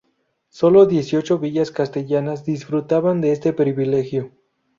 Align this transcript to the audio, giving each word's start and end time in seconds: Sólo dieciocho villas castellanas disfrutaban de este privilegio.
Sólo 0.49 0.87
dieciocho 0.87 1.37
villas 1.37 1.69
castellanas 1.69 2.43
disfrutaban 2.43 3.21
de 3.21 3.31
este 3.33 3.53
privilegio. 3.53 4.31